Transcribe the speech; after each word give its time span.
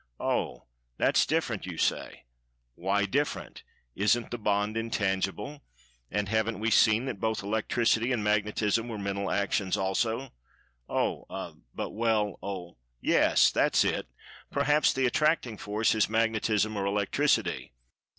Oh, 0.19 0.65
that's 0.97 1.27
different, 1.27 1.67
you 1.67 1.77
say. 1.77 2.25
Why, 2.73 3.05
different? 3.05 3.61
Isn't 3.93 4.31
the 4.31 4.39
bond 4.39 4.75
intangible? 4.75 5.61
And, 6.09 6.27
haven't 6.27 6.59
we 6.59 6.71
seen 6.71 7.05
that 7.05 7.19
both 7.19 7.43
Electricity 7.43 8.11
and 8.11 8.23
Magnetism 8.23 8.87
were 8.87 8.97
Mental 8.97 9.29
Actions 9.29 9.77
also? 9.77 10.31
Oh,—er—but 10.89 11.91
well,—oh 11.91 12.77
yes, 12.99 13.51
that's 13.51 13.85
it—perhaps 13.85 14.91
the 14.91 15.05
Attracting 15.05 15.59
Force 15.59 15.93
is 15.93 16.09
Magnetism 16.09 16.75
or 16.77 16.87
Electricity. 16.87 17.71